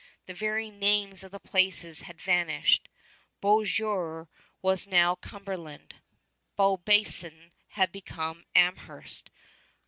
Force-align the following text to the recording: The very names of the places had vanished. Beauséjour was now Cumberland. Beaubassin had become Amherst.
The 0.25 0.33
very 0.33 0.71
names 0.71 1.21
of 1.21 1.31
the 1.31 1.39
places 1.39 2.01
had 2.01 2.19
vanished. 2.19 2.89
Beauséjour 3.39 4.29
was 4.59 4.87
now 4.87 5.13
Cumberland. 5.13 5.93
Beaubassin 6.57 7.51
had 7.67 7.91
become 7.91 8.45
Amherst. 8.55 9.29